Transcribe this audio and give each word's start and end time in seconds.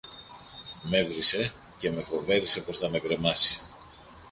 μ' 0.83 0.93
έβρισε 0.93 1.51
και 1.77 1.91
με 1.91 2.01
φοβέρισε 2.01 2.61
πως 2.61 2.77
θα 2.77 2.89
με 2.89 2.99
κρεμάσει 2.99 3.61